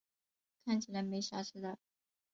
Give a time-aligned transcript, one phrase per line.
[0.65, 1.77] 看起来没啥吃的